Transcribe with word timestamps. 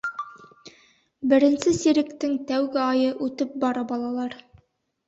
—Беренсе 1.33 1.75
сиректең 1.81 2.35
тәүге 2.53 2.83
айы 2.87 3.13
үтеп 3.29 3.57
бара, 3.67 3.87
балалар. 3.95 4.43